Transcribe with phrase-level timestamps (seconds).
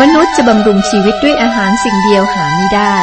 [0.00, 2.96] มนุษย์จะบำรุงชีวิตด้วยอาหารสิ่งเดียวหาไม่ได้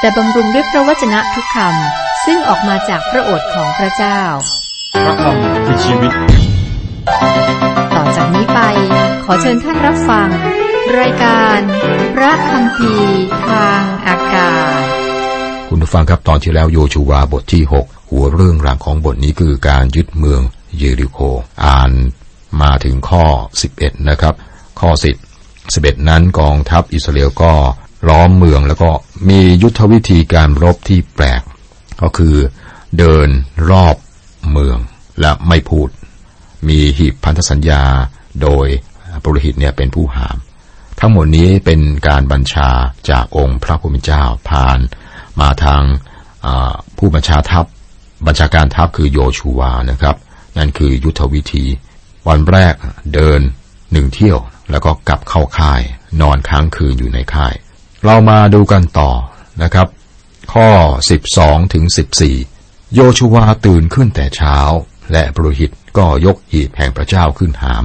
[0.00, 4.20] แต่บำรุงด้วยพระวจนะทุกคำซึ่งออกมาจากพระโอษฐ์ของพระเจ้า
[5.04, 6.12] พระคำคือชีวิต
[7.94, 8.60] ต่อจากนี้ไป
[9.24, 10.28] ขอเชิญท่านรับฟัง
[10.98, 11.58] รายการ
[12.14, 12.94] พระคำพี
[13.48, 14.82] ทางอากาศ
[15.68, 20.42] คุณผู้ฟังครับตอนที่แล้วโยชูวาบทที่ 6 หัวเรื่องราวของบทนี้คือการยึดเมือง
[20.76, 21.18] เยริโค
[21.64, 21.90] อ่าน
[22.62, 23.24] มาถึงข้อ
[23.66, 24.34] 11 นะครับ
[24.80, 25.27] ข้อ10
[25.76, 27.52] 11 นั้นกองทัพอิสราเอลก็
[28.08, 28.90] ล้อมเมืองแล้วก็
[29.28, 31.42] มียุทธวิธีการรบที่แปลก
[32.02, 32.36] ก็คือ
[32.98, 33.28] เดิน
[33.70, 33.96] รอบ
[34.52, 34.78] เมือง
[35.20, 35.88] และไม่พูด
[36.68, 37.82] มีหีบพันธสัญญา
[38.42, 38.66] โดย
[39.22, 40.36] ปุโรหิตเนี่ยเป็นผู้หาม
[41.00, 42.70] ทั้งหมดนี้เป็นการบัญชา
[43.10, 44.78] จากองค์พระผู้เป็นเจ้าผ่าน
[45.40, 45.82] มาทาง
[46.98, 47.64] ผู้บัญชาทัพ
[48.26, 50.16] บัญชาการทัพคือโยชูวานะครับ
[50.58, 51.64] นั่นคือยุทธวิธี
[52.28, 52.74] วันแรก
[53.14, 53.40] เดิน
[53.92, 54.38] หนึ่งเที่ยว
[54.70, 55.82] แล้วก็กลับเข้าค่าย
[56.20, 57.54] นอนค้างคืนอยู่ในค่าย
[58.04, 59.10] เรามาดูกันต่อ
[59.62, 59.88] นะครับ
[60.52, 60.68] ข้อ
[61.20, 61.84] 12ถึง
[62.38, 64.58] 14 โยชูวาตื่นขึ้นแต่เช้า
[65.12, 67.84] และปรหิตก็ยกหีบแห่งพระเจ้าขึ้นหาม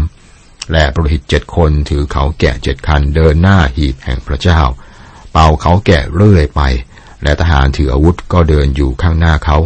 [0.72, 4.62] และปรหิตเจ็ดคนถือเขาแกะเจ็ดคันเดินหน้าหีบแห่งพระเจ้า
[5.31, 6.62] เป่าเขาแกะเรื่อยไป
[7.23, 9.58] และทหารถืออาวุธก็เดินอยู่ข้างหน้าเขา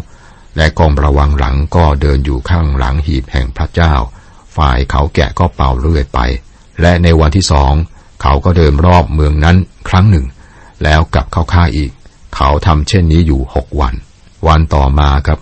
[0.57, 3.93] และกองระวังหลังก็เดินอยู่ข้างหลังหีบแห่งพระเจ้า
[4.55, 6.19] ฝ่ายเขาแกะก็เป่าเรื่อยไป
[6.81, 7.73] และในวันที่สอง
[8.22, 9.58] เขาก็เดินรอบเมืองนั้น
[9.89, 10.25] ครั้งหนึ่ง
[10.83, 11.92] แล้วกลับเข้าค่ายอีก
[12.36, 13.94] เขาทำเช่นนี้อยู่หกวัน
[14.47, 15.39] วันต่อมาครับ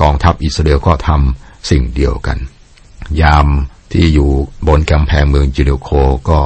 [0.00, 2.38] กองทัพอิสราเอลก็ทำสิ่งเดียวกัน
[3.20, 3.46] ยาม
[3.92, 4.30] ที่อยู่
[4.68, 5.90] บนกำแพงเมืองจิริโค
[6.30, 6.40] ก็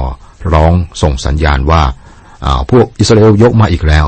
[0.53, 1.83] ร้องส่งสัญญาณว่า
[2.45, 4.07] อ่าพวกอิสราเอลยกมาอีกแล้ว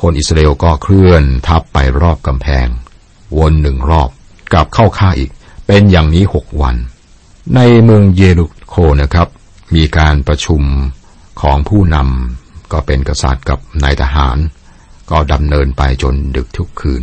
[0.00, 2.66] คนอิสราเอลก็เคลื่อนทัพไปรอบกำแพง
[3.38, 4.08] วนหนึ่งรอบ
[4.52, 5.30] กลับเข้าค่าอีก
[5.66, 6.76] เป็นอย่างนี้หกวัน
[7.54, 9.28] ในเมืองเยรูโคนะครับ
[9.74, 10.62] มีการประชุม
[11.42, 14.38] ของผู้นำก็เป็นกษัตริย์กับนายทหาร
[15.10, 17.02] ก็ดำเนินไปจนดึกทุกคืน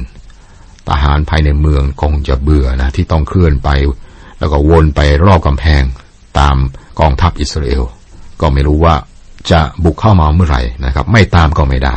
[0.90, 3.70] ทหารภายในเมืองคงจะเบื่อนะที่ต้องเคลื่อนไป
[4.40, 5.84] แล้วก็วนไปรอบกำแพง
[6.40, 6.56] ตาม
[7.00, 7.84] กองทัพอิสราเอล
[8.42, 8.96] ก็ไม่รู้ว่า
[9.52, 11.96] จะบุกเข้ามาเมื่อไหร่นะครับ ไม่ตามก็ไม่ได้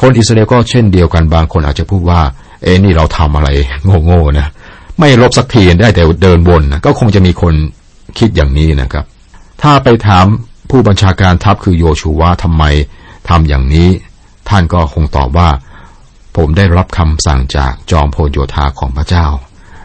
[0.00, 2.20] คนอิสราเอลก็เช่นเดียวกันบางคนอาจจะพูดว่า
[2.62, 3.48] เอ้นี่เราทำอะไร
[4.06, 4.48] โง่ๆนะ
[4.98, 7.54] ไม่รบสักทีได้แต่เดินวนนะก็คงจะมีคน
[8.18, 9.04] คิดอย่างนี้นะครับ
[9.62, 10.26] ถ้าไปถาม
[10.70, 12.64] ผู้บัญชาการทัพคือโยชูวาทำไม
[13.28, 13.88] ทำอย่างนี้
[14.48, 15.50] ท่านก็คงตอบว่า
[16.36, 19.26] ผมได้รับคำสั่งจากจอมพลโยธาของพระเจ้า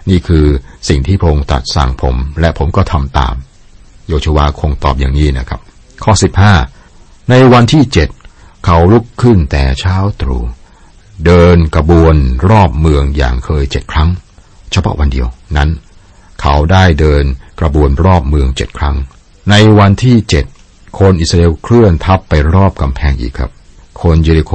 [0.09, 0.45] นี่คือ
[0.89, 3.35] สิ่งที่พระองค์ตรัสสั่งผม และผมก็ทำตาม
[4.07, 5.59] โยชูวาคงตอบอย่างนี้นะครับ
[6.03, 6.13] ข้อ
[6.71, 8.09] 15 ในวันที่เจ็ด
[8.65, 10.43] เขาลุกขึ้นแต่เช้าตรู่
[11.25, 12.15] เดินกระบวน
[12.49, 14.09] รอบเมืองอย่างเคยเจ็ดครั้ง
[14.71, 15.27] เฉพาะวันเดียว
[15.57, 15.69] นั้น
[16.41, 17.23] เขาได้เดิน
[17.59, 18.95] กระบวนรอบเมืองเจ็ดครั้ง
[19.49, 20.45] ในวันที่เจ็ด
[20.99, 23.51] คนอิสราเอลเคลื่อนทัพไปรอบกำแพงอีกครับ
[24.01, 24.53] คนเยริโค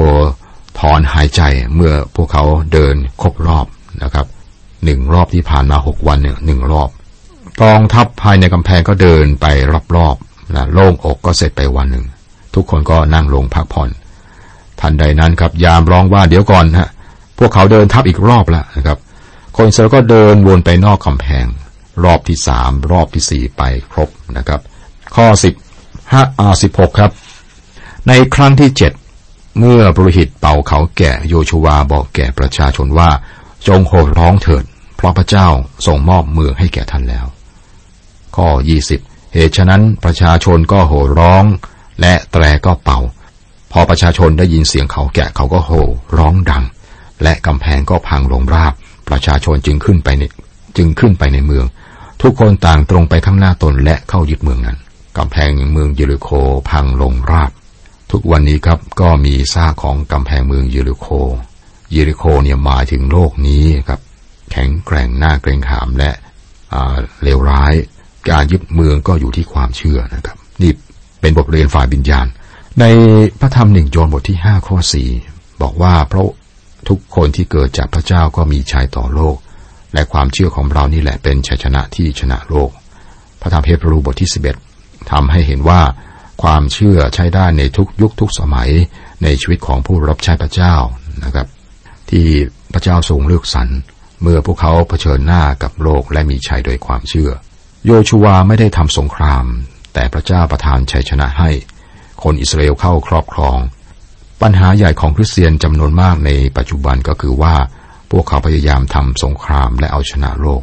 [0.79, 1.43] ถอนหายใจ
[1.75, 3.67] เมื่อพวกเขาเดินครบรอบ
[4.03, 4.27] นะครับ
[4.85, 6.89] หนึ่งรอบที่ผ่านมาหกวันหนึ่งรอบ
[7.63, 9.47] กองทัพภายในกำแพงก็เดินไป
[9.97, 12.05] รอบๆนะโล่งอกก็เสร็จไปวันหนึ่ง
[12.55, 13.89] ทุกคนก็นั่งลงพักผ่อน
[14.81, 16.89] ทันใดนั้นครับยามร้องว่าเดี๋ยวก่อนฮะ
[17.39, 18.99] พวกเขาเดินทับอีกรอบแล้วนะครับ
[19.57, 21.45] คนอิสราเอลก็เดินวนไปนอกกำแพง
[22.05, 24.61] รอบที่สามรอบที่สี่ไปครบนะครับ
[25.15, 25.55] ข้อสิบ
[26.13, 27.11] ห้าอาสิบหกครับ
[28.09, 28.93] ในครั้งที่เจ็ด
[29.59, 33.11] เมื่อปรหิตเป่าเขาแก่โยชูวาบอกแก่ประชาชนว่า
[33.69, 34.65] จงโห่ร้องเถิด
[34.97, 35.49] เพราะพระเจ้า
[35.87, 37.27] ทรงมอบเมืองให้แก่ท่านแล้ว
[38.37, 38.49] ข้อ
[38.93, 41.45] 20เหตุฉะนั้นประชาชนก็โห่ร้อง
[42.01, 42.99] และแตรก็เป่า
[43.73, 45.85] พอประชาชนได้ยินเสียงเขาแกะเขาก็โห่
[46.19, 46.65] ร้องดัง
[47.23, 48.73] และกำแพงก็พังลงราบ
[49.09, 50.23] ประชาชนจึงขึ้นไปใน
[50.77, 51.67] จึงขึ้นไปในเมือง
[52.23, 54.77] ทุกคนต่างตรงไปข้างหน้าตนและเข้ายึดเมืองนั้น
[55.19, 56.29] กำแพงเมืองเยริโค
[56.71, 57.51] พังลงราบ
[58.11, 61.07] ทุกวันนี้ครับก็มีซากของกำแพงเมืองเยริโค
[61.93, 64.01] เยริโคเนี่ยหมายถึงโลกนี้ครับ
[64.51, 66.11] แข็งแกร่งหน้าเกรงขามและ
[67.23, 67.75] เลวร้าย
[68.31, 70.73] การยึดเมืองก็อยู่ที่ความเชื่อนะครับ นี่
[71.21, 72.27] เป็นบทเรียนฝ่ายวิญญาณ
[72.81, 72.85] ใน
[73.41, 75.09] พระธรรมหนึ่งโยนบทที่ห้าข้อสี่
[75.63, 76.29] บอกว่าเพราะ
[76.89, 79.37] ทุกคนที่เกิดจากพระเจ้าก็มีชัยต่อโลก
[79.95, 82.71] และความเชื่อของเรานี่แหละเป็นชัยชนะที่ชนะโลก
[83.41, 84.57] พระธรรมเฮบรูบทที่สิบเอ็ด
[85.11, 85.83] ทำให้เห็นว่า
[86.43, 88.71] ความเชื่อใช้ได้ในทุกยุคทุกสมัย
[89.23, 90.75] ในชีวิตของผู้รับใช้พระเจ้า
[91.25, 91.47] นะครับ
[92.11, 92.27] ที่
[92.73, 93.69] พระเจ้าทรงเลือกสรร
[94.23, 97.31] เมื่อพวกเขาเผชิญหน้ากับโลกและมีชัยโดยความเชื่อ
[97.87, 99.45] โยชูวาไม่ได้ทำสงคราม
[99.95, 101.51] แต่พระเจ้าประทานชัยชนะให้
[102.23, 103.59] คนอิสราเอลเข้าครอบครอง
[104.43, 107.55] ปัญหาใหญ่ของคริสเตียนจำนวนมากในปัจจุบันก็คือว่า
[108.11, 110.63] พวกเขาพยายามทำสงครามและเอาชนะโลก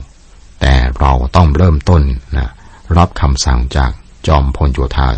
[0.62, 2.04] แต่เราต้องเริ่มต้น
[2.38, 2.50] นะ
[2.98, 3.92] รับคำสั่งจาก
[4.28, 5.10] จอมพลโยธา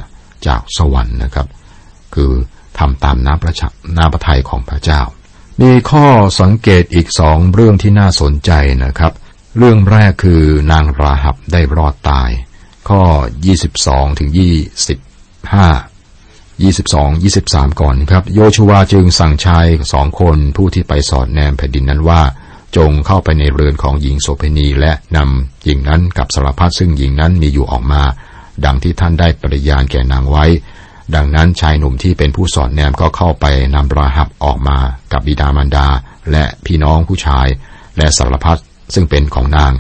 [0.48, 1.48] จากสวรรค์นะครับ
[2.16, 2.32] คือ
[2.78, 3.68] ทำตามน้ำประชั
[3.98, 5.02] น้ำพระทัยของพระเจ้า
[5.62, 6.08] มีข้อ
[6.40, 8.52] สังเกตอีกสองเรื่องที่น่าสนใจ
[8.84, 9.14] นะครับ
[9.58, 12.30] เรื่องแรกคือนางราหับได้รอดตาย
[12.90, 13.02] ข้อ
[13.60, 14.40] 22ถึง25
[16.64, 22.22] 22 23 ก่อนครับ โยชูวาจึงสั่งชายสองคนผู้ที่ไปสอดแนมแผ่นดินนั้นว่า
[22.78, 28.04] จงเข้าไปในเรือนของหญิงโสเพณีและนำหญิงนั้นกับสารพัดซึ่งหญิงนั้นมีอยู่ออกมา
[28.66, 30.46] ดังที่ท่านได้ปริญาณแก่นางไว้
[31.16, 34.78] ดังนั้นชายหนุ่มที่เป็นผู้สอดแนมก็เข้าไปนำราหับออกมา
[35.12, 35.88] กับบิดามารดา
[36.32, 37.48] และพี่น้องผู้ชาย
[37.98, 38.60] และสารพัด
[38.94, 39.72] ซึ่งเป็นของนาง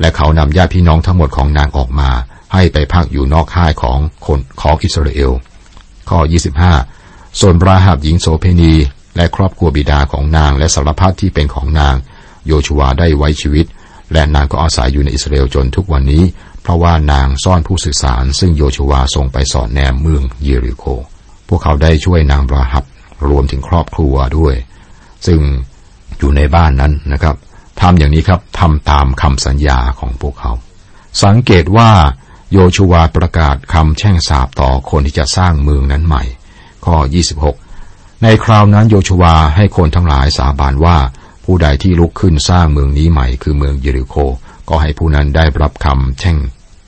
[0.00, 2.10] และเขานำญาติพี่น้องทั้งหมดของนางออกมา
[2.52, 5.32] ให้ไปพักอยู่นอกค่ายของคนของอิสราเอล
[6.10, 6.18] ข้อ
[6.78, 8.74] 25 ส่วนราหับหญิงโสเพณี
[9.16, 11.94] และครอบครัวบิดาของนางและสารพัดที่เป็นของนาง
[12.46, 13.66] โยชูวได้ไว้ชีวิต
[14.12, 16.22] และนางก็อาศัยอยู่ในอิสราเอลจนทุกวันนี้
[16.62, 20.84] เพราะว่านางซ่อนผู้สื่อสารซึ่งโยชวาส่งไปสอนแนมเมืองเยริโค
[21.48, 22.84] พวกเขาได้ช่วยนางราหับ
[23.28, 24.54] รวมถึงครอบครัวด้วย
[25.26, 25.40] ซึ่ง
[26.18, 27.36] อยู่ในบ้านนั้นนะครับ
[27.80, 30.52] ทำอย่างนี้ครับทำตามคำสัญญาของพวกเขา
[31.24, 31.90] สังเกตว่า
[32.52, 36.22] โยชูวาประกาศคำแช่งสาบต่อคนที่จะสร้างเมืองนั้นใหม่
[36.84, 36.96] ข้อ
[37.58, 40.96] 26 ในคราวนั้นโยชูวาให้คนทั้งหลายสาบานว่า
[41.44, 44.16] ผู้ใดที่ลุกขึ้นสร้างเมืองนี้ใหม่คือเมืองเยริโค
[44.68, 46.36] ก็ให้ผู้นั้นได้รับคำแช่ง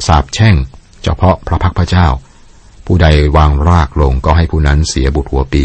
[0.06, 0.54] สาบแช่ง
[1.04, 2.06] เฉพาะพระพักพระเจ้า
[2.86, 3.06] ผู้ใด
[3.36, 5.64] วางรากลงก็ให้ผู้นั้นเสียบุตรหัวปี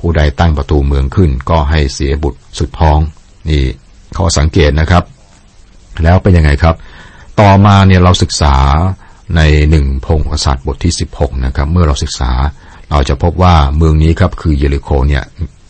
[0.00, 2.98] ผู้ใดตั้งประตูเมืองขึ้นก็ให้เสียบุตรสุดท้อง
[3.48, 3.62] นี่
[4.16, 5.04] ข้อสังเกตนะครับ
[6.02, 6.74] แล้วเป็นยังไงครับ
[7.40, 8.54] ต่อมาเนี่ยเราศึกษา
[9.36, 9.40] ใน
[9.70, 12.30] หนึ่งพงศษัตริย์บทที่ 16นะครับ เมื่อเราศึกษา
[12.90, 15.24] เราจะพบว่าเมืองนี้ครับคือเยริโคเนี่ย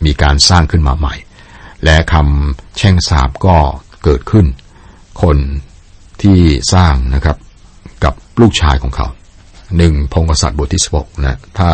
[0.05, 1.15] มีการสร้างขึ้นมาใหม่
[1.85, 3.57] และคำแช่งสาบก็
[4.05, 4.47] เกิดขึ้น
[5.23, 5.37] คน
[6.23, 6.39] ที่
[6.75, 7.37] สร้างนะครับ
[8.05, 9.07] กับลูกชายของเขา
[9.77, 11.71] หนึ่งพงศษัตริย์บทที่16นะถ้า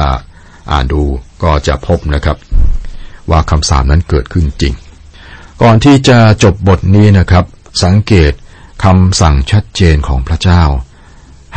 [0.71, 1.03] อ่านดู
[1.43, 2.37] ก็จะพบนะครับ
[3.31, 4.75] ว่าคำสาบนั้นเกิดขึ้นจริง
[5.62, 7.45] ก่อนที่จะจบบทนี้นะครับ
[7.85, 8.33] สังเกต
[8.85, 10.62] คำสั่งชัดเจนของพระเจ้า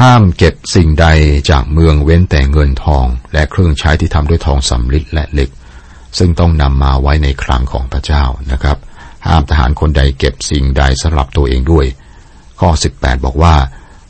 [0.02, 1.08] ห้ามเก็บสิ่งใด
[1.50, 5.50] จากเมืองเว้นแต่เงินทอง และเครื่องใช้ที่ทำด้วยทองสำริดและเหล็ก
[6.18, 8.78] ซึ่งต้องนำมาไว้ในคลังของพระเจ้านะครับ
[9.28, 11.86] ห้ามทหารคนใดเก็บสิ่งใดสำหรับตัวเองด้วย
[12.62, 13.56] ข้อ 18 บอกว่า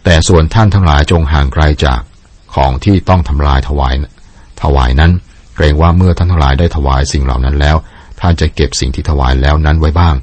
[0.03, 2.01] แต่ส่วนท่านทั้งหลายจงห่างไกลจาก
[2.56, 3.94] ของที่ต้องทำลายถวาย
[4.62, 5.12] ถวายนั้น
[5.56, 7.77] เกรงว่าเมื่อท่านทั้งหลายได้ถวายสิ่งเหล่านั้นแล้ว
[8.21, 10.15] ท่านจะเก็บสิ่งที่ถวายแล้วนั้นไว้บ้าง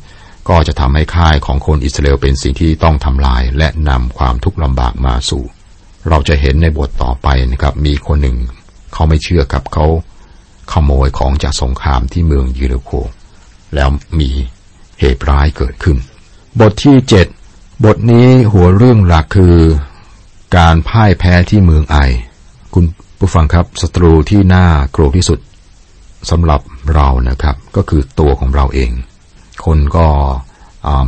[0.49, 5.45] ก็จะทำให้ค่ายของคนอิสราเอลเป็นสิ่งที่ต้องทำลายและนำความทุกข์ลำบากมาสู่
[6.09, 8.37] เราจะเห็นในบทต่อไปนะครับ มีคนหนึ่ง
[8.93, 9.87] เขาไม่เชื่อกับเขา
[10.73, 12.91] ขโมยของจากสงครามที่เมืองยูเรโค
[13.75, 13.89] แล้ว
[14.21, 14.31] มี
[15.01, 15.97] เหตุร้ายเกิดขึ้น
[16.61, 17.27] บทที่เจ็ด
[17.85, 19.57] บทนี้หัวเรื่องหลักคือ
[20.57, 21.97] การพ่ายแพ้ที่เมืองไอ
[22.75, 22.85] คุณ
[23.19, 25.39] ผู้ฟังครับศัตรูที่น่ากลัวที่สุด
[26.31, 26.61] สำหรับ
[26.95, 28.91] เรานะครับ ก็คือตัวของเราเอง
[29.67, 30.09] คนก็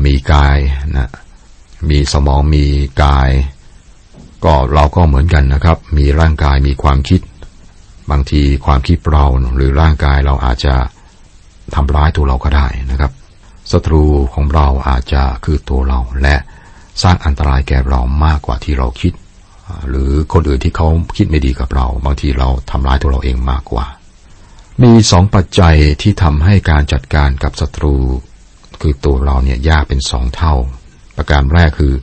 [0.06, 0.58] มีกาย
[0.96, 1.10] นะ
[1.90, 2.64] มีสมองมี
[3.02, 3.30] กาย
[4.44, 7.20] ก็เราก็เหมือนกันนะครับ มีร่างกายมีความคิด
[8.10, 9.24] บางทีความคิดเรา
[9.54, 10.74] หรือร่างกายเราอาจจะ
[11.74, 13.12] ทำร้ายตัวเราก็ได้นะครับ
[13.72, 16.36] ศัตรูของเราอาจจะคือตัวเราและ
[17.02, 19.12] สร้างอันตรายแก่เรามากกว่าที่เราคิด
[19.88, 23.86] หรือคนอื่นที่เขาคิดไม่ดีกับเรา บางทีเราทำร้ายตัวเราเองมากกว่า
[24.82, 27.94] มีสองปัจจัยที่ทำให้การจัดการกับศัตรู
[28.80, 30.54] คือตัวเราเนี่ยยากเป็นสองเท่า
[31.16, 31.94] ประการแรกคือ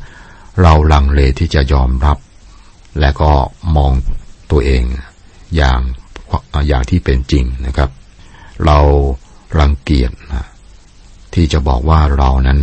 [0.62, 2.18] เราลังเลที่จะยอมรับ
[3.00, 3.32] และก็
[3.76, 3.92] มอง
[4.52, 4.84] ตัวเอง
[5.56, 5.80] อย่าง
[6.68, 7.90] อย่างที่เป็นจริงนะครับ
[8.66, 8.80] เรา
[9.60, 10.12] รังเกียจ
[11.34, 12.60] ที่จะบอกว่าเรานั้น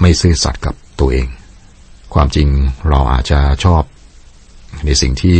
[0.00, 1.26] ไม่ซื่อสัตย์กับ ตัวเอง
[2.14, 2.48] ความจริง
[2.88, 3.82] เราอาจจะชอบ
[4.84, 5.38] ในสิ่งที่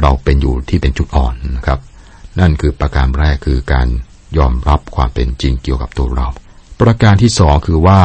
[0.00, 1.80] เราเป็นอยู่ที่เป็นจุดอ่อนนะครับ
[2.40, 3.86] นั่นคือประการแรกคือการ
[4.38, 6.28] ยอมรับความเป็นจริงเกี่ยวกับตัวเรา
[6.80, 8.00] ประการที่สองคือว่า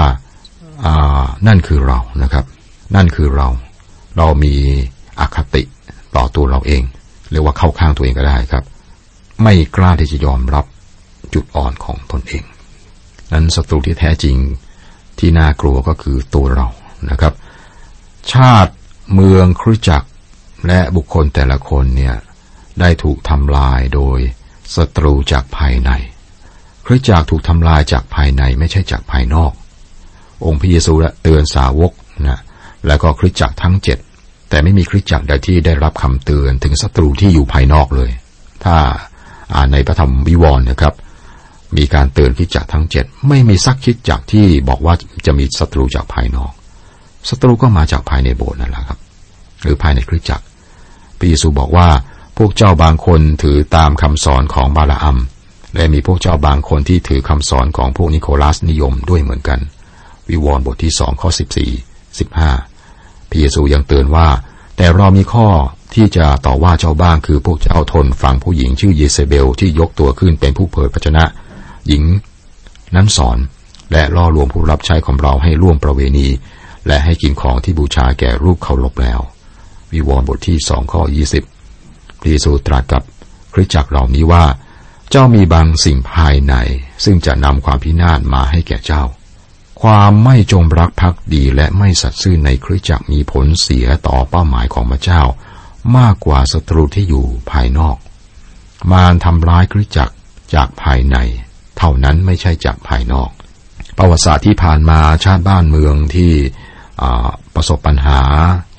[1.47, 2.45] นั่นคือเรานะครับ
[2.95, 3.47] นั่นคือเรา
[4.17, 4.55] เรามี
[5.19, 5.63] อคติ
[6.15, 6.83] ต่อตัวเราเอง
[7.31, 8.63] เรียกว่าเข้าข้างตัวเองก็ได้ครับ
[9.43, 10.65] ไม่กล้าที่จะยอมรับ
[11.33, 12.43] จุดอ่อนของตนเอง
[13.31, 14.35] นั้นศัตรูที่แท้จริง
[15.19, 16.67] ที่น่ากลัวก็คือตัวเรา
[17.09, 17.33] นะครับ
[18.33, 18.73] ชาติ
[19.13, 20.07] เมืองครุจักร
[20.67, 22.15] และบุคคลแต่ละคนเนี่ย
[22.79, 24.19] ได้ถูกทำลายโดย
[24.75, 25.91] ศัตรูจากภายใน
[26.85, 29.51] คริสจักรถูกทำลายจากภายในไม่ใช่จากภายนอก
[30.45, 31.91] องค์พระเยซูเตือนสาวก
[32.27, 32.39] นะ
[32.87, 33.97] แล้วก็คริสจักรทั้งเจ็ด
[34.49, 38.11] แต่ไม่มีคริสจักรใดที่ได้รับคำเตือนถึงศัตรูที่อยู่ภายนอกเลย
[38.63, 38.75] ถ้า
[39.55, 40.93] อ่านในพระธรรมวิวรณ์นะครับ
[41.77, 44.93] มีการเตือนคริสจักรทั้งเจ็ดไม่มีสักคริสจักรที่บอกว่า
[45.25, 46.51] จะมีศัตรูจากภายนอก
[47.29, 48.99] ศัตรูก็มาจากภายในโบสถ์นั่นแหละครับ
[49.61, 50.45] หรือภายในคริสตจักร
[51.17, 51.87] พระเยซูบอกว่า
[52.37, 55.17] พวกเจ้าบางคนถือตามคำสอนของบาลาอัม
[55.75, 59.59] และมีพวกเจ้าบางคนที่ถือคำสอนของพวกนิโคลัสนิยมด้วยเหมือนกัน
[60.29, 61.71] วิวรณ์บทที่สองข้อสิบสี่
[62.19, 62.51] สิบห้า
[63.29, 64.27] พระเยซูยังเตือนว่า
[64.77, 65.47] แต่เรามีข้อ
[65.95, 71.23] ที่จะต่อว่าเจ้าบ้างคือพวกเจ้าทนฟังผู้หญิงชื่อเยเซเบลที่ยกตัวขึ้นเป็นผู้เผยพระชนะ
[71.87, 72.03] หญิง
[72.95, 73.37] นั้นสอน
[73.91, 76.27] และล่อลวงผู้รับใช้ของเราให้ร่วมประเวณี
[76.87, 79.19] และให้กินของที่บูชาแก่รูปเคารพแล้ว
[79.93, 81.43] วิวรณ์บทที่สองข้อยี่สิบ
[82.19, 83.03] พระเยซูตรัสกับ
[83.53, 84.45] คริสจักรเหล่านี้ว่า
[85.09, 86.53] เจ้ามีบางสิ่งภายใน
[87.03, 89.03] ซึ่งจะนำความพินาศมาให้แก่เจ้า
[89.81, 95.21] ความไม่จงรักภักดีและไม่สัตย์ซื่อในคริสจักรมีผลเสียต่อเป้าหมายของพระเจ้า
[95.97, 97.97] มากกว่าศัตรูที่อยู่ภายนอก
[98.91, 100.15] มารทำร้ายคริสจักร
[100.53, 101.17] จากภายใน
[101.79, 103.29] เท่านั้นไม่ใช่จากภายนอก
[103.97, 106.31] ประวัติศาสตร์ที่ผ่านมาชาติบ้านเมืองที่
[107.55, 108.19] ประสบปัญหา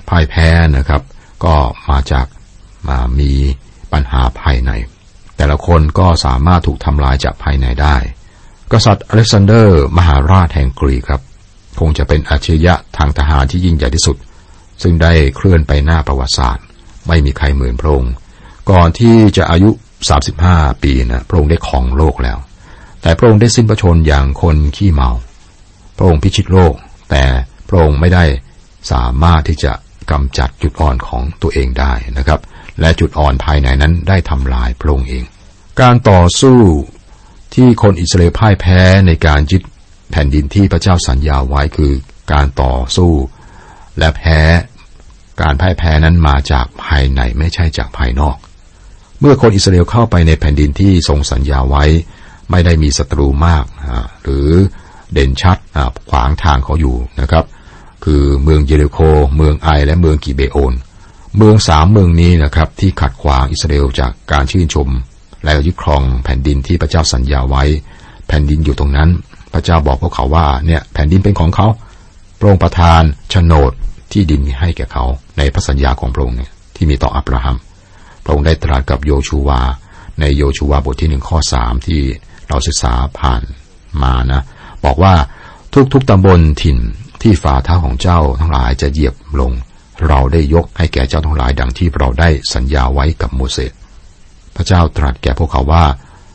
[0.09, 1.03] พ่ายแพ้นะครับ
[1.45, 1.55] ก็
[1.91, 2.27] มาจาก
[2.89, 3.33] มามี
[3.93, 4.71] ปัญหาภายใน
[5.37, 7.97] แต่ละคนก็สามารถถูกทำลายจากภายในได้
[8.73, 11.21] กษัตริย์อเล็กซานเดอร์ มหาราชแห่งกรีกครับ
[11.81, 14.17] คงจะเป็นอาชญะทางทหารที่ยิ่งใหญ่ที่สุด
[14.83, 16.65] ซึ่งได้เคลื่อนไปหน้าประวัติศาสตร์
[17.09, 18.13] ไม่มีใครเหมือนพระองค์
[18.71, 19.71] ก่อนที่จะอายุ
[20.27, 22.39] 35 ปีนะพระองค์ได้ของโลกแล้ว
[23.03, 25.11] แต่พระองค์ได้สิ้นพระชนอย่างคนขี้เมา
[25.97, 26.75] พระองค์พิชิตโลก
[27.11, 27.25] แต่
[27.69, 28.25] พระองค์ไม่ได้
[28.93, 29.73] สามารถที่จะ
[30.11, 32.41] กำจัดจุดอ่อนของตัวเองได้นะครับ
[32.81, 35.25] และจุดอ่อนภายในนั้นได้ทำลายพระองค์เอง
[35.81, 36.59] การต่อสู้
[37.55, 39.63] ที่คนอิสราเอลพ่ายแพ้ในการยึด
[40.11, 41.93] แผ่นดินที่พระเจ้าสัญญาไว้คือ
[42.33, 43.13] การต่อสู้
[43.99, 44.41] และแพ้
[45.43, 48.37] การพ่ายแพ้นั้นมาจากภายในไม่ใช่จากภายนอก
[49.21, 51.85] เมื่อคนอิสราเอลเข้าไปในแผ่นดินที่ทรงสัญญาไว้
[52.51, 53.65] ไม่ได้มีศัตรูมาก
[54.23, 54.49] หรือ
[55.13, 55.59] เด่นชัด
[56.11, 57.45] ขวางทางเขาอยู่นะครับ
[58.05, 58.99] คือเมืองเยริโค
[59.37, 60.75] เมืองไอและเมืองกิเบโอน
[61.37, 64.89] เมืองสามเมืองนี้นะครับที่ขัดขวางอิสราเอลจากการชื่นชม
[65.45, 67.65] และยึดครองแผ่นดินที่พระเจ้าสัญญาไว้
[68.29, 69.09] แผ่นดินอยู่ตรงนั้น
[69.53, 71.67] พระเจ้าบอกพวกเขาว่าเนี่ยแผ่นดินเป็นของเขา
[72.39, 73.73] พระองค์ประทานโฉนด
[74.13, 75.05] ที่ดินให้แก่เขา
[75.39, 77.57] ในพระสัญญาของพระองค์เนี่ยที่มีต่ออับราฮัม
[78.25, 79.61] พระองค์ได้ตรัสกับโยชูวา
[80.21, 82.01] ในโยชูวาบทที่หนึ่งข้อสามที่
[82.51, 83.43] เราศึกษาผ่าน
[84.03, 84.43] มานะ
[84.85, 85.15] บอกว่า
[85.93, 86.79] ทุกๆตำบลถิ่น
[87.23, 89.53] ที่ฝ่าเท้าของเจ้าทั้งหลายจะเหยียบลง
[90.09, 93.73] เราได้ยกให้แก่เจ้าทั้งหลายดังที่เราได้สัญญาไว้กับโมเสส
[94.57, 95.85] พระเจ้าตรัสแก่พวกเขาว่า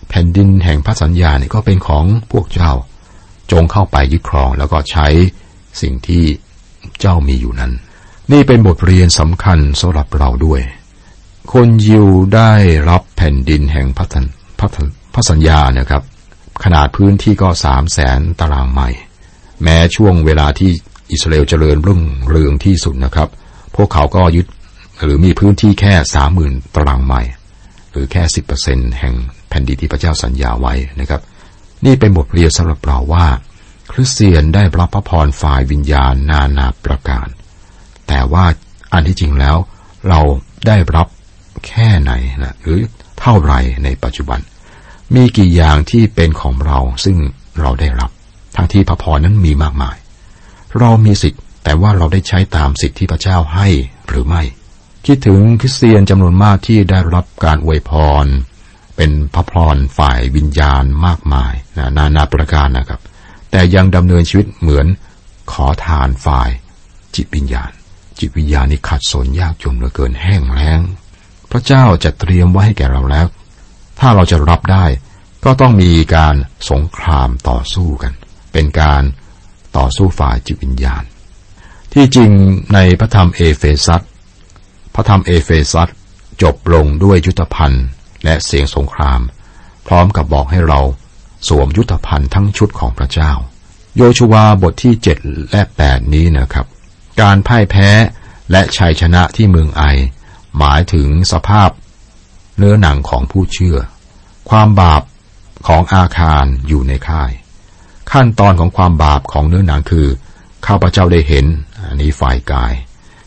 [0.10, 2.72] แผ่นดินแห่งพระสัญญาเนี่ยก็เป็นของพวกเจ้า
[3.51, 5.07] จงเข้าไปยึดครองแล้วก็ใช้
[5.81, 6.24] สิ่งที่
[7.00, 7.72] เจ้ามีอยู่นั้น
[8.31, 10.62] นี่เป็นบทเรียนสำคัญสำหรับเราด้วย
[11.51, 12.53] คนยิวได้
[12.89, 14.07] รับแผ่นดินแห่งพระ
[14.74, 14.75] พ
[15.17, 16.03] ระสัญญานะครับ
[16.63, 19.00] ขนาดพื้นที่ก็สามแสนตารางไมล์
[19.63, 20.72] แม้ช่วงเวลาที่
[21.12, 23.29] อิสราเอลเจริญรุ่งเรืองที่สุดนะครับ
[23.75, 24.48] พวกเขาก็ยึด
[25.01, 27.31] หรือมีพื้นที่แค่สามหมื่นตารางไมล์
[27.91, 29.13] หรือแค่สิบเปอร์เซ็นแห่ง
[29.50, 31.22] แผ่นดินที่พระเจ้าสัญญาไว้นะครับ
[31.86, 33.27] นี่เป็นบทเรียนสำหรับเราว่า
[33.91, 37.27] คริสเตียนได้รับพระพรฝ่ายวิญญาณนานาประการ
[38.07, 38.45] แต่ว่า
[38.93, 39.57] อันที่จริงแล้ว
[40.10, 40.22] เรา
[40.67, 41.07] ได้รับ
[41.67, 42.12] แค่ไหน
[42.43, 42.79] นะหรือ
[43.19, 43.53] เท่าไร
[43.84, 44.39] ในปัจจุบัน
[45.13, 47.17] มีกี่อย่างที่เป็นของเราซึ่ง
[47.59, 48.12] เราได้รับ
[48.55, 49.97] ทั้งที่พระพรนั้นมีมากมาย
[50.79, 53.67] เรามีสิทธิ์ แต่ว่าเราได้ใช้ตามสิทธิที่พระเจ้าให้
[54.07, 54.41] หรือไม่
[55.05, 57.91] คิดถึงคริสเตียนจำนวนมากที่ได้รับการอวยพ
[58.24, 58.25] ร
[58.95, 63.01] เป็นพระพรฝ่ายวิญญาณมากมายนะนานาประการนะครับ
[63.51, 64.88] แต่ยังดำเนินชีวิตเหมือน
[65.51, 66.50] ขอทานฝ่าย
[67.15, 67.71] จิตวิญญาณ
[68.19, 70.79] จิตวิญญาณนี่ขัดสนยากจนเหลือเกินแห้งแล้ง
[71.51, 73.27] พระเจ้าจะเตรียมไว้ให้แก่เราแล้ว
[74.00, 74.86] ถ้าเราจะรับได้
[75.46, 76.36] ก็ต้องมีการ
[76.72, 78.14] สงครามต่อสู้กัน
[78.54, 79.04] เป็นการ
[79.78, 81.04] ต่อสู้ฝ่ายจิตวิญญาณ
[81.94, 82.32] ที่จริง
[82.74, 84.02] ในพระธรรมเอเฟซัส
[84.96, 85.90] พระธรรมเอเฟซัส
[86.42, 87.86] จบลงด้วยยุทธภัณฑ์
[88.24, 89.22] และเสียงสงคราม
[89.88, 90.80] พร้อมกับบอกให้เรา
[91.48, 93.32] สวมยุทธภัณฑ์ทั้งชุดของพระเจ้า
[93.98, 95.18] โยชูวาบทที่เจ็ด
[95.52, 96.66] และแปดนี้นะครับ
[97.22, 97.90] การพ่ายแพ้
[98.52, 99.84] และชัยชนะที่เมืองไอ
[100.58, 101.70] หมายถึงสภาพ
[102.57, 103.77] เนื้อหนังของผู้เชื่อ
[104.50, 105.01] ความบาป
[105.67, 107.31] ของอาคานอยู่ในค่าย
[108.12, 110.07] ขั้นตอนของความบาปของเนื้อหนังคือ
[110.67, 111.45] ข้าพเจ้าได้เห็น
[111.88, 112.74] อันนี้ฝ่ายกาย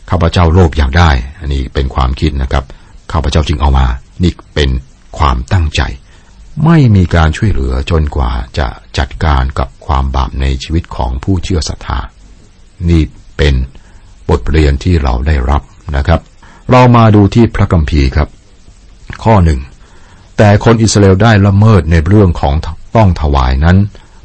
[0.09, 2.63] ข้าพเจ้าโลภอยากได้ อันนี้เป็นความคิดนะครับ
[3.11, 3.87] ข้าพเจ้าจึงเอามา
[4.23, 4.69] นี่เป็น
[5.17, 5.81] ความตั้งใจ
[6.65, 8.67] ไม่มีการช่วยเหลือจนกว่าจะ
[8.97, 11.99] จัดการกับความบาปในชีวิตของผู้เชื่อศรัทธา
[12.89, 13.01] นี่
[13.37, 13.53] เป็น
[14.29, 15.61] บทเรียนที่เราได้รับ
[15.97, 16.19] นะครับ
[16.71, 18.29] เรามาดูที่พระคัมภีร์ครับ
[19.23, 19.59] ข้อหนึ่ง
[20.37, 22.55] แต่คนอิสราเอลได้ละเมิดในเรื่องของ
[22.95, 23.77] ต้องถวายนั้น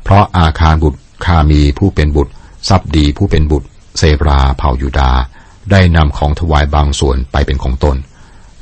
[0.04, 2.32] เพราะอาคารบุตรคามีผู้เป็นบุตร
[2.68, 5.10] ทรัพย์ดีผู้เป็นบุตร เซราเผ่ายูดา
[5.70, 7.96] ได้นำของถวายบางส่วนไปเป็นของตน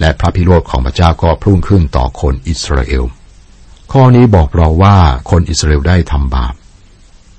[0.00, 3.04] และพระพิโรธของพระเจ้าก็พุ่งขึ้นต่อคนอิสราเอล
[3.92, 4.96] ข้อนี้บอกเราว่า
[5.30, 6.54] คนอิสราเอลได้ทำบาป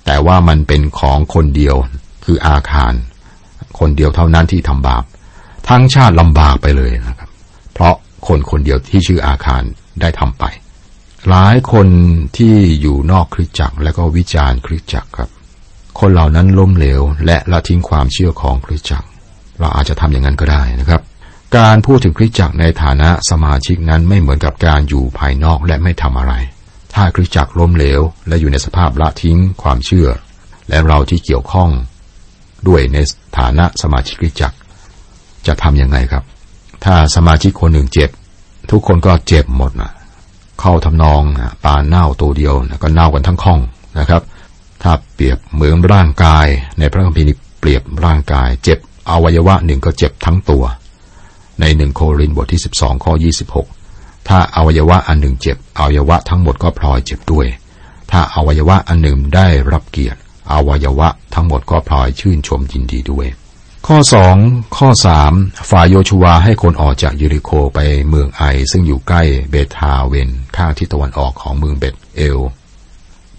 [0.06, 1.76] แต่ว่ามันเป็นของคนเดียว
[2.26, 2.94] คืออาคาร
[3.80, 5.04] คนเดียวเท่านั้นที่ทำบาป
[5.70, 7.30] ทั้งชาติลำบากไปเลยนะครับ
[7.74, 7.96] เพราะ
[8.28, 9.62] คนคนเดียวที่ชื่ออาคาร
[10.02, 10.44] ได้ทำไป
[11.30, 11.88] หลายคน
[12.38, 15.30] ที่อยู่นอกคริสตจักรและก็วิจารณ์คริสตจักรครับ
[16.00, 19.08] คนเหล่านั้นล้มเหลว และละทิ้งความเชื่อของคริสตจักร
[19.60, 21.02] เราอาจจะทำอย่างนั้นก็ได้นะครับ
[21.58, 26.34] การพูดถึงคริสตจักรในฐานะสมาชิกนั้นไม่เหมือนกับการอยู่ภายนอกและไม่ทำอะไร
[26.94, 30.08] ถ้าคริสตจักรล้มเหลว และอยู่ในสภาพละทิ้งความเชื่อ
[30.70, 31.70] และเราที่เกี่ยวข้อง
[32.68, 32.98] ด้วยใน
[33.38, 34.58] ฐานะสมาชิกคริสตจักร
[35.48, 36.24] จะทำยังไงครับ
[36.86, 38.10] ถ้าสมาชิกคนหนึ่งเจ็บ
[38.72, 39.92] ทุกคนก็เจ็บหมดนะ
[40.60, 41.22] เข้าทำนอง
[41.64, 43.60] ปลาเน่าตัวเดียวนะก็เน่ากันทั้งข้อง
[44.00, 44.22] นะครับ
[44.84, 46.48] ถ้าเปรียบเหมือนร่างกาย
[46.80, 47.28] ในพระคัมภีร์
[47.60, 50.64] เปรียบร่างกาย เจ็บอวัยวะหนึ่งก็เจ็บทั้งตัว
[51.60, 53.14] ในหนึ่งโครินบทที่ 12ข้อ
[53.70, 57.48] 26 ถ้าอวัยวะอันหนึ่งเจ็บอวัยวะทั้งหมดก็พลอยเจ็บด้วย
[58.12, 60.20] ถ้าอวัยวะอันหนึ่งได้รับเกียรติ
[60.52, 63.28] อวัยวะทั้งหมดก็พลอยชื่นชมยินดีด้วย
[63.90, 64.36] ข้อสอง
[64.78, 65.34] ข้อสาม
[65.72, 72.40] ฝ่ายโยชูวให้คนออกจากยูริโคไปเมืองไอ ซึ่งอยู่ใกล้เบทาเวนข้างทิศตะวันออกของเมืองเบตเอล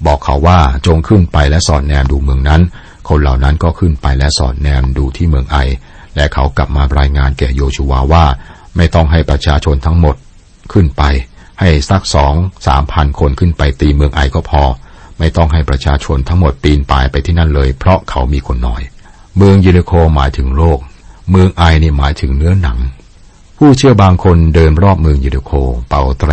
[0.07, 2.63] บอกเขาว่าจงขึ้นไปและสอดแนมดูเมืองนั้น
[3.09, 5.57] คนเหล่านั้นก็ขึ้นไปและสอดแนมดูที่เมืองไอ
[6.17, 8.25] และเขากลับมารายงานแก่โยชูวว่า
[8.77, 10.17] ไม่ต้องให้ประชาชนทั้งหมด
[10.73, 11.03] ขึ้นไป
[11.61, 12.35] ให้สักสอง
[12.67, 14.63] สามพันคนขึ้นไปตีเมืองไอก็พอ
[15.19, 18.83] ไม่ต้องให้ประชาชนทั้งหมดปีนป่ายไปที่นั่นเลย เพราะเขามีคนน้อย
[19.37, 20.79] เมืองเยริโคหมายถึงโลก
[21.31, 22.79] เมืองไอนี่หมายถึงเนื้อหนัง
[23.59, 25.53] ผู้เชื่อบางคนเดินรอบเมืองเยริโค
[25.89, 26.33] เป่าแตร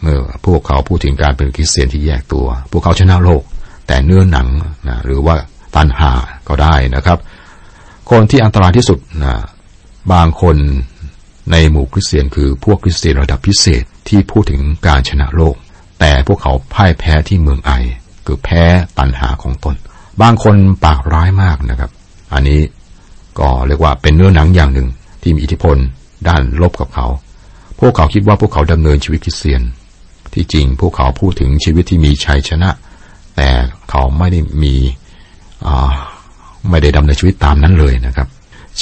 [0.00, 3.42] เมื่อพวกเขาพูดถึงการเป็นคริสเตียนที่แยกตัว พวกเขาชนะโลก
[3.86, 4.48] แต่เนื้อหนัง
[4.88, 5.36] นะหรือว่า
[5.76, 6.12] ตันหา
[6.48, 7.18] ก็ได้นะครับ
[8.10, 9.34] คนที่อันตรายที่สุดนะ
[10.12, 10.56] บางคน
[11.52, 15.56] ในหมู่คริสเตียนคือพวกคริสเตียนระดับพิเศษที่พูดถึงการชนะโลก
[16.00, 17.72] แต่พวกเขาพ่ายแพ้ที่เมืองไอ
[18.26, 18.62] คือแพ้
[18.98, 19.74] ตันหาของตน
[20.22, 21.90] บางคนปากร้ายมากนะครับ
[22.32, 22.60] อันนี้
[23.38, 24.88] ก็เรียกว่าเป็นเนื้อหนังอย่างหนึ่ง
[25.22, 25.76] ที่มีอิทธิพล
[26.28, 27.06] ด้านลบกับเขา
[27.80, 29.62] พวกเขาคิดว่าพวกเขาดำเนินชีวิตคริสเตียน
[30.34, 32.70] ที่จริงพวกเขาพูดถึงชีวิตที่มีชัยชนะ
[33.36, 33.48] แต่
[33.90, 34.74] เขาไม่ได้มี
[36.70, 38.28] ไม่ได้ดำเนินชีวิตตามนั้นเลยนะครับ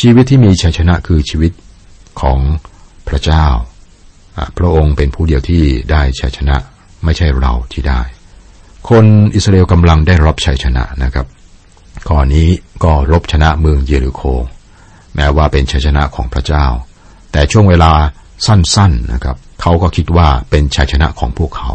[0.01, 1.53] ชีวิตที่มีชัยชนะคือชีวิต
[2.21, 2.39] ของ
[3.09, 3.47] พระเจ้า
[4.59, 6.57] พระองค์เป็นผู้เดียวที่ได้ชัยชนะ
[7.05, 8.01] ไม่ใช่เราที่ได้
[8.89, 9.05] คน
[9.35, 11.27] อิสราเอลกำลังได้รับชัยชนะนะครับ
[12.09, 12.49] ข้อนี้
[12.85, 14.23] ก็รบชนะเมืองเยริโค
[15.15, 16.67] แม้ว่าเป็นชัยชนะของพระเจ้า
[17.33, 17.93] แต่ช่วงเวลา
[18.47, 21.71] สั้นๆนะครับเขาก็คิดว่าเป็นชัยชนะของพวกเขา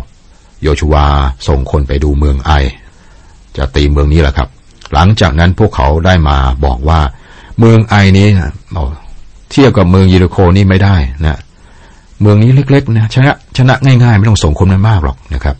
[0.61, 1.05] โยชูวา
[1.47, 2.51] ส่งคนไปดูเมืองไอ
[3.57, 4.49] จะตีเมืองนี้แหละครับ
[4.93, 6.99] หลังจากนั้นพวกเขาได้มาบอกว่า
[7.59, 8.27] เมืองไอนี้
[9.51, 11.39] เทียบกับเมืองเยริโคนี่ไม่ได้นะ
[12.21, 15.55] เมืองนี้เล็กๆนะชนะชนะง่ายๆ ไม่ต้องส่งคนมากหรอกนะครับ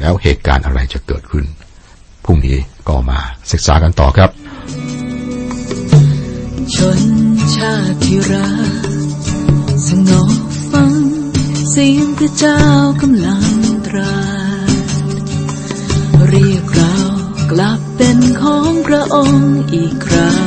[0.00, 1.44] แล้วเหตุการณ์อะไรจะเกิดขึ้น
[2.26, 2.58] พรุ่งนี้
[2.88, 3.18] ก็มา
[3.52, 4.30] ศึกษากันต่อครับ
[6.74, 7.00] ชน
[7.54, 8.50] ชาติรั
[8.88, 8.90] ก
[9.86, 10.40] สงบ
[10.72, 10.94] ฟัง
[11.70, 12.60] เสียงพระเจ้า
[13.00, 13.46] กำลัง
[13.86, 14.16] ตรั
[14.68, 15.04] ส
[16.28, 16.94] เรียกเรา
[17.50, 20.46] กลับเป็นของพระองค์อีกครั้ง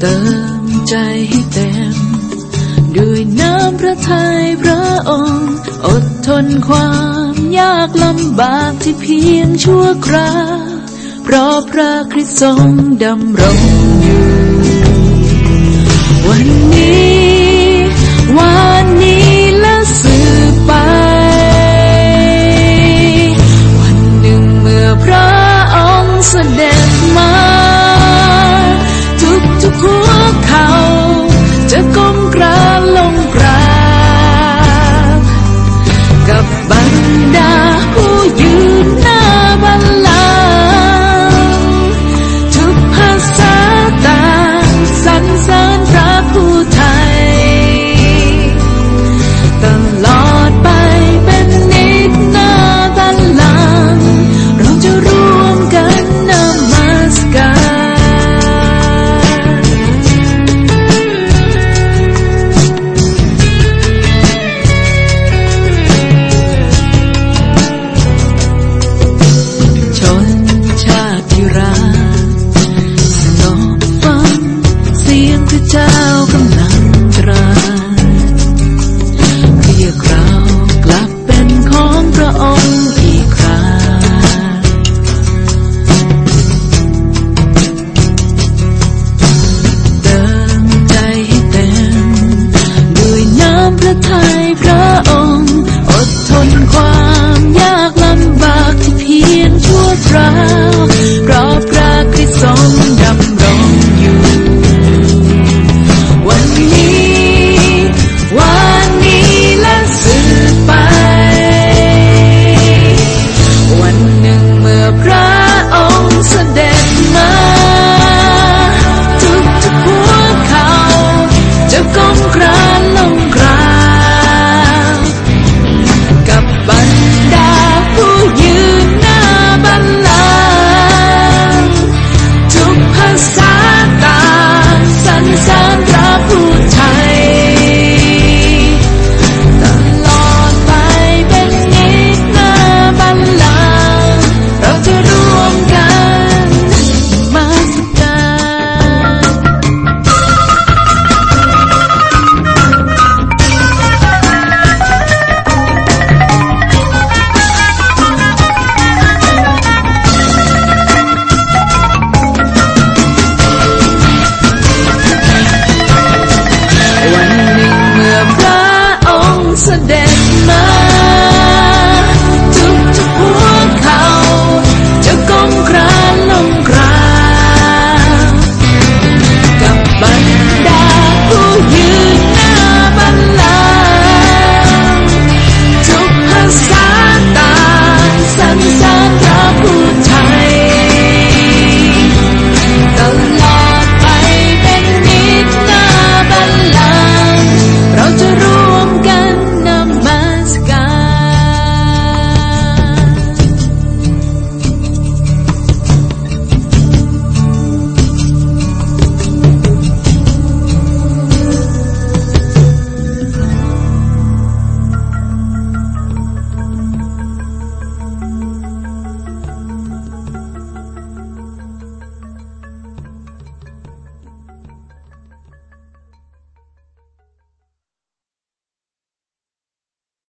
[0.00, 0.18] เติ
[0.62, 0.94] มใจ
[1.28, 2.05] ให้เต็ม
[3.80, 5.54] พระทัยพระองค์
[5.86, 6.90] อดทนควา
[7.32, 10.58] มยากลำบากที่เพียงชั่วคราว
[11.24, 12.70] เพราะพระคริสต์ทรง
[13.04, 13.60] ดำรง
[14.02, 14.26] อยู่
[16.26, 17.26] วันนี้
[18.38, 20.16] วันนี้และสื
[20.52, 20.72] บไป